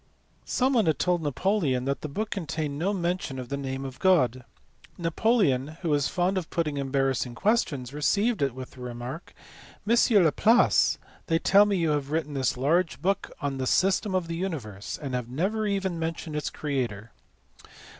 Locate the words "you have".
11.77-12.09